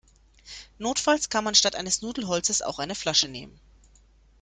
[0.79, 3.59] Notfalls kann man statt eines Nudelholzes auch eine Flasche nehmen.